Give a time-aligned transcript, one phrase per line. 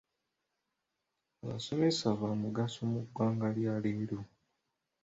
[1.43, 4.19] Abasomesa baamugaso mu ggwanga lya leero.